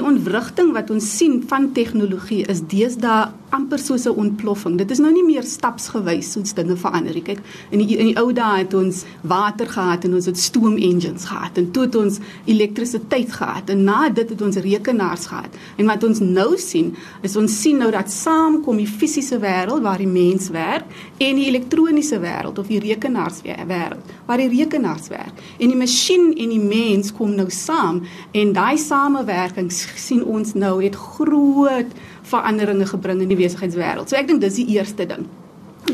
Die 0.00 0.08
ontwrigting 0.08 0.70
wat 0.72 0.88
ons 0.88 1.04
sien 1.18 1.42
van 1.44 1.66
tegnologie 1.76 2.40
is 2.48 2.62
deesdae 2.64 3.26
amper 3.50 3.78
soos 3.78 4.04
'n 4.06 4.14
ontploffing. 4.14 4.76
Dit 4.78 4.90
is 4.90 4.98
nou 4.98 5.12
nie 5.12 5.24
meer 5.24 5.42
stapsgewys 5.42 6.32
soos 6.32 6.54
dinge 6.54 6.76
verander 6.76 7.14
nie. 7.14 7.22
Kyk, 7.22 7.40
in 7.70 7.78
die 7.78 7.96
in 7.96 8.06
die 8.06 8.16
ou 8.16 8.32
dae 8.32 8.58
het 8.58 8.74
ons 8.74 9.04
water 9.22 9.66
gehad 9.66 10.04
en 10.04 10.14
ons 10.14 10.26
het 10.26 10.38
stoom 10.38 10.76
engines 10.76 11.24
gehad 11.24 11.58
en 11.58 11.70
toe 11.70 11.82
het 11.82 11.94
ons 11.94 12.18
elektrisiteit 12.44 13.32
gehad 13.32 13.70
en 13.70 13.84
na 13.84 14.08
dit 14.08 14.28
het 14.28 14.42
ons 14.42 14.56
rekenaars 14.56 15.26
gehad. 15.26 15.50
En 15.76 15.86
wat 15.86 16.04
ons 16.04 16.18
nou 16.18 16.56
sien, 16.58 16.94
is 17.22 17.36
ons 17.36 17.60
sien 17.62 17.78
nou 17.78 17.90
dat 17.90 18.10
saamkom 18.10 18.76
die 18.76 18.86
fisiese 18.86 19.38
wêreld 19.38 19.82
waar 19.82 19.98
die 19.98 20.06
mens 20.06 20.48
werk 20.48 20.84
en 21.18 21.36
die 21.36 21.46
elektroniese 21.46 22.20
wêreld 22.20 22.58
of 22.58 22.66
die 22.66 22.80
rekenaars 22.80 23.42
wêreld 23.42 24.04
waar 24.26 24.38
die 24.38 24.48
rekenaars 24.48 25.08
werk. 25.08 25.34
En 25.58 25.68
die 25.68 25.76
masjien 25.76 26.34
en 26.36 26.48
die 26.48 26.62
mens 26.62 27.12
kom 27.12 27.34
nou 27.34 27.48
saam 27.50 28.02
en 28.32 28.52
daai 28.52 28.78
samewerking 28.78 29.72
sien 29.72 30.24
ons 30.24 30.54
nou 30.54 30.82
het 30.82 30.94
groot 30.94 31.98
veranderinge 32.30 32.86
gebring 32.86 33.22
in 33.24 33.32
die 33.32 33.39
besigheidswêreld. 33.40 34.10
So 34.10 34.18
ek 34.20 34.30
dink 34.30 34.44
dis 34.44 34.60
die 34.60 34.68
eerste 34.76 35.08
ding. 35.08 35.28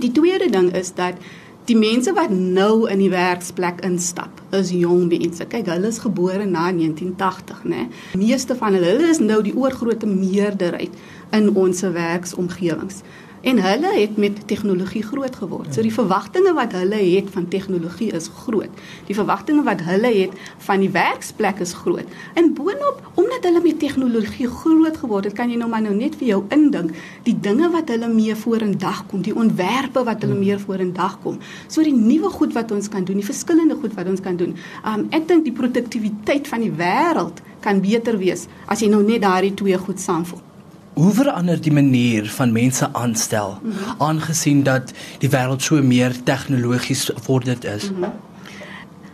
Die 0.00 0.12
tweede 0.12 0.50
ding 0.50 0.72
is 0.74 0.94
dat 0.96 1.20
die 1.68 1.76
mense 1.78 2.12
wat 2.16 2.32
nou 2.32 2.84
in 2.92 3.00
die 3.00 3.10
werksplek 3.12 3.80
instap, 3.86 4.42
is 4.56 4.72
jong 4.74 5.06
mense. 5.12 5.46
Kyk, 5.48 5.70
hulle 5.72 5.88
is 5.88 6.00
gebore 6.02 6.44
na 6.44 6.66
1980, 6.72 7.62
né? 7.72 7.86
Meeste 8.20 8.56
van 8.58 8.76
hulle, 8.76 8.90
hulle 8.92 9.12
is 9.14 9.20
nou 9.22 9.40
die 9.44 9.54
oorgrootste 9.56 10.08
meerderheid 10.10 10.92
in 11.34 11.48
ons 11.56 11.80
werksomgewings 11.94 13.00
en 13.44 13.60
hulle 13.60 13.90
het 13.92 14.16
met 14.16 14.38
tegnologie 14.48 15.02
groot 15.04 15.36
geword. 15.36 15.74
So 15.74 15.84
die 15.84 15.92
verwagtinge 15.92 16.54
wat 16.56 16.72
hulle 16.72 17.00
het 17.02 17.28
van 17.34 17.48
tegnologie 17.52 18.10
is 18.16 18.30
groot. 18.32 18.84
Die 19.08 19.16
verwagtinge 19.16 19.64
wat 19.66 19.82
hulle 19.84 20.12
het 20.14 20.38
van 20.64 20.80
die 20.80 20.90
werksplek 20.94 21.60
is 21.64 21.74
groot. 21.76 22.08
En 22.40 22.52
boonop, 22.56 23.02
omdat 23.20 23.44
hulle 23.44 23.60
met 23.64 23.78
tegnologie 23.82 24.48
groot 24.48 24.96
geword 24.96 25.28
het, 25.28 25.36
kan 25.36 25.52
jy 25.52 25.58
nou 25.60 25.68
maar 25.68 25.84
nou 25.84 25.92
net 25.96 26.16
vir 26.20 26.30
jou 26.30 26.40
indink 26.56 26.94
die 27.28 27.36
dinge 27.36 27.68
wat 27.74 27.92
hulle 27.92 28.08
mee 28.08 28.36
vorendag 28.38 29.04
kom, 29.10 29.20
die 29.26 29.36
ontwerpe 29.36 30.06
wat 30.08 30.24
hulle 30.24 30.38
meer 30.40 30.62
vorendag 30.62 31.18
kom. 31.20 31.36
So 31.68 31.84
die 31.84 31.94
nuwe 31.94 32.32
goed 32.32 32.56
wat 32.56 32.72
ons 32.72 32.88
kan 32.88 33.04
doen, 33.04 33.20
die 33.20 33.28
verskillende 33.28 33.76
goed 33.82 33.92
wat 33.98 34.08
ons 34.08 34.24
kan 34.24 34.40
doen. 34.40 34.56
Um 34.88 35.06
ek 35.14 35.28
dink 35.28 35.44
die 35.44 35.56
produktiwiteit 35.56 36.48
van 36.48 36.64
die 36.64 36.72
wêreld 36.72 37.44
kan 37.64 37.84
beter 37.84 38.18
wees 38.20 38.48
as 38.68 38.80
jy 38.84 38.90
nou 38.92 39.04
net 39.04 39.24
daardie 39.24 39.54
twee 39.56 39.78
goed 39.80 40.00
saamvoeg 40.00 40.53
hoe 40.94 41.12
verander 41.12 41.60
die 41.60 41.72
manier 41.72 42.28
van 42.30 42.52
mense 42.52 42.88
aanstel 42.92 43.58
mm 43.62 43.70
-hmm. 43.70 43.94
aangesien 43.98 44.62
dat 44.62 44.92
die 45.18 45.30
wêreld 45.30 45.62
so 45.62 45.82
meer 45.82 46.22
tegnologies 46.22 47.10
vorderd 47.14 47.64
is? 47.64 47.90
Mm 47.90 48.02
-hmm. 48.02 48.12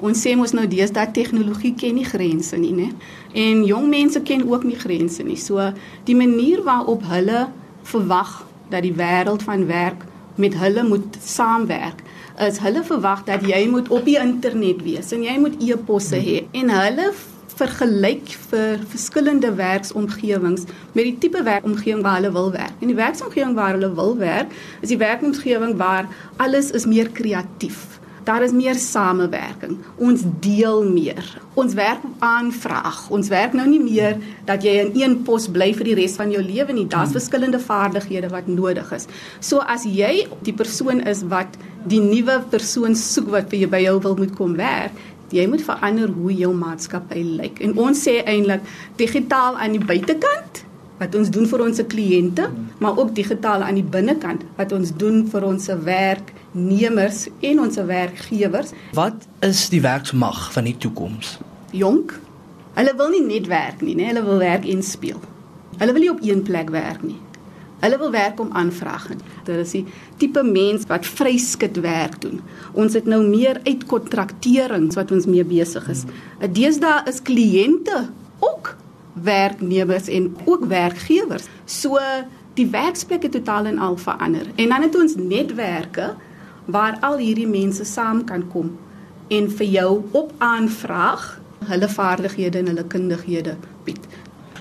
Ons 0.00 0.26
sê 0.26 0.36
mos 0.36 0.50
nou 0.52 0.66
deesdae 0.68 1.10
tegnologie 1.10 1.74
ken 1.74 1.94
nie 1.94 2.04
grense 2.04 2.56
nie, 2.56 2.72
né? 2.74 2.88
En 3.32 3.64
jong 3.64 3.88
mense 3.88 4.20
ken 4.22 4.48
ook 4.50 4.64
nie 4.64 4.78
grense 4.78 5.22
nie. 5.22 5.36
So 5.36 5.72
die 6.04 6.16
manier 6.16 6.62
waarop 6.62 7.02
hulle 7.06 7.48
verwag 7.82 8.46
dat 8.68 8.82
die 8.82 8.94
wêreld 8.94 9.42
van 9.42 9.66
werk 9.66 10.04
met 10.34 10.54
hulle 10.54 10.82
moet 10.84 11.16
saamwerk 11.24 12.02
is 12.40 12.58
hulle 12.58 12.82
verwag 12.84 13.24
dat 13.28 13.44
jy 13.46 13.66
moet 13.68 13.88
op 13.88 14.04
die 14.08 14.18
internet 14.18 14.82
wees 14.82 15.12
en 15.12 15.22
jy 15.26 15.34
moet 15.40 15.58
e-posse 15.60 16.16
hê 16.16 16.42
en 16.56 16.72
hulle 16.72 17.12
vergelyk 17.58 18.34
vir 18.50 18.82
verskillende 18.92 19.52
werksomgewings 19.58 20.66
met 20.92 21.04
die 21.08 21.16
tipe 21.24 21.42
werkomgewing 21.46 22.02
waar 22.04 22.20
hulle 22.20 22.32
wil 22.34 22.52
werk. 22.54 22.76
En 22.80 22.92
die 22.92 22.98
werksomgewing 22.98 23.56
waar 23.58 23.76
hulle 23.76 23.92
wil 23.94 24.16
werk, 24.20 24.54
is 24.80 24.92
die 24.92 25.00
werkomgewing 25.00 25.76
waar 25.80 26.08
alles 26.36 26.70
is 26.70 26.86
meer 26.86 27.10
kreatief. 27.10 27.92
Daar 28.22 28.42
is 28.42 28.52
meer 28.52 28.74
samewerking. 28.78 29.78
Ons 29.96 30.22
deel 30.40 30.84
meer. 30.86 31.26
Ons 31.58 31.74
werk 31.74 32.04
aanvraag. 32.22 33.08
Ons 33.10 33.28
werk 33.32 33.56
nou 33.58 33.66
nie 33.66 33.80
meer 33.82 34.20
dat 34.46 34.62
jy 34.62 34.76
in 34.84 34.92
een 34.94 35.16
pos 35.26 35.48
bly 35.50 35.72
vir 35.74 35.90
die 35.90 35.96
res 35.98 36.14
van 36.20 36.30
jou 36.30 36.42
lewe 36.42 36.76
nie. 36.76 36.86
Daar's 36.86 37.10
hmm. 37.10 37.18
verskillende 37.18 37.58
vaardighede 37.58 38.30
wat 38.30 38.46
nodig 38.46 38.92
is. 38.94 39.08
So 39.40 39.64
as 39.66 39.82
jy 39.88 40.28
die 40.46 40.54
persoon 40.54 41.02
is 41.10 41.24
wat 41.32 41.58
die 41.90 41.98
nuwe 41.98 42.38
persoon 42.52 42.94
soek 42.94 43.32
wat 43.34 43.50
vir 43.50 43.64
jou 43.64 43.72
by 43.72 43.82
jou 43.82 43.96
wil 44.04 44.14
moet 44.20 44.36
kom 44.38 44.54
werk, 44.54 44.94
jy 45.32 45.46
moet 45.50 45.64
verander 45.64 46.10
hoe 46.12 46.34
jou 46.36 46.52
maatskappy 46.56 47.22
lyk. 47.40 47.60
En 47.64 47.76
ons 47.80 48.04
sê 48.08 48.20
eintlik 48.22 48.66
digitaal 49.00 49.58
aan 49.58 49.76
die 49.78 49.84
buitekant 49.84 50.62
wat 51.02 51.16
ons 51.18 51.32
doen 51.34 51.48
vir 51.50 51.64
ons 51.64 51.80
kliënte, 51.90 52.46
maar 52.78 52.98
ook 53.00 53.14
digitaal 53.16 53.64
aan 53.66 53.80
die 53.80 53.86
binnekant 53.94 54.44
wat 54.58 54.72
ons 54.76 54.92
doen 54.98 55.24
vir 55.32 55.46
ons 55.48 55.66
werknemers 55.86 57.24
en 57.40 57.64
ons 57.64 57.80
werkgewers. 57.88 58.70
Wat 58.94 59.26
is 59.42 59.66
die 59.72 59.82
werksmag 59.82 60.44
van 60.54 60.70
die 60.70 60.76
toekoms? 60.78 61.38
Jonk. 61.74 62.14
Hulle 62.76 62.94
wil 62.96 63.10
nie 63.12 63.24
net 63.26 63.50
werk 63.50 63.82
nie, 63.84 63.96
nee, 63.98 64.08
hulle 64.12 64.22
wil 64.24 64.38
werk 64.40 64.68
en 64.68 64.80
speel. 64.86 65.20
Hulle 65.80 65.92
wil 65.92 66.04
nie 66.04 66.12
op 66.12 66.22
een 66.24 66.44
plek 66.46 66.70
werk 66.72 67.02
nie. 67.04 67.18
Hulle 67.82 67.98
wil 67.98 68.12
werk 68.14 68.40
om 68.40 68.52
aanvraag. 68.54 69.08
Dit 69.44 69.56
is 69.56 69.72
die 69.74 69.84
tipe 70.22 70.42
mens 70.46 70.86
wat 70.90 71.06
vryskut 71.06 71.80
werk 71.82 72.20
doen. 72.22 72.38
Ons 72.78 72.94
het 72.94 73.08
nou 73.10 73.22
meer 73.26 73.58
uitkontrakterings 73.66 74.98
wat 74.98 75.10
ons 75.10 75.26
mee 75.26 75.44
besig 75.44 75.88
is. 75.90 76.04
Deesdae 76.38 77.02
is 77.10 77.18
kliënte 77.26 78.04
ook 78.38 78.76
werknemers 79.26 80.06
en 80.08 80.30
ook 80.44 80.68
werkgewers. 80.70 81.50
So 81.66 81.98
die 82.54 82.68
werksplek 82.70 83.26
het 83.26 83.34
totaal 83.34 83.66
en 83.72 83.82
al 83.82 83.98
verander. 83.98 84.46
En 84.54 84.68
dan 84.68 84.86
het 84.86 84.96
ons 84.96 85.18
netwerke 85.18 86.14
waar 86.64 86.96
al 87.00 87.18
hierdie 87.18 87.48
mense 87.50 87.84
saam 87.84 88.24
kan 88.24 88.46
kom 88.54 88.76
en 89.32 89.50
vir 89.50 89.66
jou 89.66 89.90
op 90.12 90.32
aanvraag 90.38 91.40
hulle 91.66 91.88
vaardighede 91.88 92.58
en 92.58 92.66
hulle 92.66 92.86
kundighede. 92.86 93.56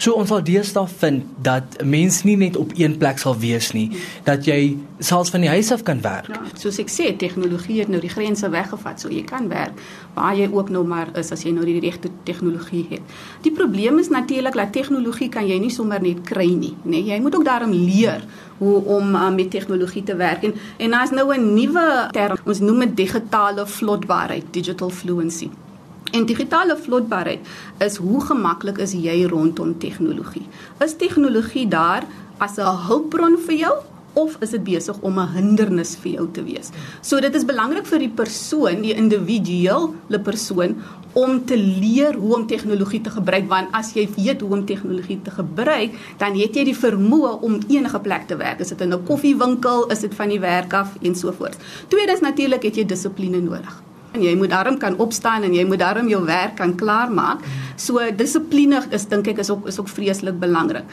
So 0.00 0.16
ons 0.16 0.30
sal 0.32 0.40
deesdae 0.40 0.88
vind 1.00 1.24
dat 1.44 1.76
'n 1.76 1.88
mens 1.88 2.22
nie 2.24 2.36
net 2.36 2.56
op 2.56 2.70
een 2.74 2.96
plek 2.96 3.18
sal 3.18 3.36
wees 3.36 3.72
nie, 3.72 3.90
dat 4.24 4.44
jy 4.44 4.76
selfs 4.98 5.30
van 5.30 5.40
die 5.40 5.48
huis 5.48 5.72
af 5.72 5.82
kan 5.82 6.00
werk. 6.00 6.26
Ja, 6.26 6.40
soos 6.54 6.78
ek 6.78 6.88
sê, 6.88 7.16
tegnologie 7.16 7.78
het 7.80 7.88
nou 7.88 8.00
die 8.00 8.08
grense 8.08 8.48
weggevat, 8.48 9.00
so 9.00 9.08
jy 9.08 9.24
kan 9.24 9.48
werk 9.48 9.72
waar 10.14 10.36
jy 10.36 10.48
ook 10.52 10.70
nou 10.70 10.86
maar 10.86 11.08
is 11.14 11.32
as 11.32 11.42
jy 11.42 11.50
nou 11.52 11.64
die 11.64 11.80
regte 11.80 12.08
tegnologie 12.22 12.86
het. 12.90 13.00
Die 13.42 13.52
probleem 13.52 13.98
is 13.98 14.08
natuurlik 14.08 14.54
dat 14.54 14.72
tegnologie 14.72 15.28
kan 15.28 15.46
jy 15.46 15.58
nie 15.58 15.70
sommer 15.70 16.02
net 16.02 16.20
kry 16.24 16.48
nie, 16.54 16.74
nê? 16.82 16.90
Nee, 16.90 17.04
jy 17.04 17.20
moet 17.20 17.36
ook 17.36 17.44
daarom 17.44 17.70
leer 17.70 18.24
hoe 18.58 18.84
om 18.84 19.14
uh, 19.14 19.30
met 19.30 19.50
tegnologie 19.50 20.02
te 20.02 20.16
werk 20.16 20.42
en 20.42 20.54
en 20.78 20.90
daar's 20.90 21.10
nou 21.10 21.34
'n 21.34 21.54
nuwe 21.54 22.08
term, 22.10 22.36
ons 22.44 22.60
noem 22.60 22.78
dit 22.78 22.96
digitale 22.96 23.66
vlotbaarheid, 23.66 24.44
digital 24.50 24.90
fluency. 24.90 25.50
En 26.10 26.26
digitale 26.26 26.76
vlotbaarheid 26.76 27.46
is 27.78 27.96
hoe 28.02 28.20
gemaklik 28.26 28.80
is 28.82 28.96
jy 28.98 29.22
rondom 29.30 29.76
tegnologie? 29.78 30.46
Is 30.82 30.96
tegnologie 30.98 31.68
daar 31.68 32.06
as 32.38 32.58
'n 32.58 32.76
hulpbron 32.88 33.38
vir 33.46 33.56
jou 33.56 33.74
of 34.12 34.36
is 34.40 34.50
dit 34.50 34.64
besig 34.64 34.96
om 35.00 35.18
'n 35.18 35.32
hindernis 35.34 35.96
vir 35.96 36.12
jou 36.12 36.28
te 36.32 36.42
wees? 36.42 36.70
So 37.00 37.20
dit 37.20 37.34
is 37.34 37.44
belangrik 37.44 37.86
vir 37.86 37.98
die 37.98 38.08
persoon, 38.08 38.82
die 38.82 38.94
individuele 38.94 40.18
persoon 40.22 40.82
om 41.12 41.44
te 41.44 41.56
leer 41.56 42.14
hoe 42.14 42.34
om 42.34 42.46
tegnologie 42.46 43.00
te 43.00 43.10
gebruik 43.10 43.48
want 43.48 43.68
as 43.72 43.92
jy 43.92 44.08
weet 44.16 44.40
hoe 44.40 44.50
om 44.50 44.64
tegnologie 44.64 45.20
te 45.22 45.30
gebruik, 45.30 45.90
dan 46.18 46.38
het 46.38 46.54
jy 46.54 46.64
die 46.64 46.76
vermoë 46.76 47.40
om 47.40 47.60
enige 47.68 48.00
plek 48.00 48.26
te 48.26 48.36
werk. 48.36 48.60
Is 48.60 48.68
dit 48.68 48.80
in 48.80 48.92
'n 48.92 49.04
koffiewinkel, 49.04 49.86
is 49.90 50.00
dit 50.00 50.14
van 50.14 50.28
die 50.28 50.40
werk 50.40 50.72
af 50.72 50.96
en 51.02 51.14
so 51.14 51.32
voort. 51.32 51.56
Tweedens 51.88 52.20
natuurlik 52.20 52.62
het 52.62 52.76
jy 52.76 52.84
dissipline 52.84 53.40
nodig. 53.40 53.89
En 54.12 54.22
jy 54.22 54.34
moet 54.34 54.50
daarom 54.50 54.78
kan 54.78 54.98
opstaan 54.98 55.42
en 55.46 55.54
jy 55.54 55.64
moet 55.64 55.78
daarom 55.78 56.08
jou 56.10 56.24
werk 56.24 56.56
kan 56.58 56.74
klaarmaak. 56.74 57.46
So 57.76 58.02
dissipline 58.16 58.82
is 58.90 59.06
dink 59.08 59.30
ek 59.30 59.38
is 59.38 59.50
ook 59.50 59.70
is 59.70 59.78
ook 59.78 59.88
vreeslik 59.88 60.38
belangrik. 60.38 60.84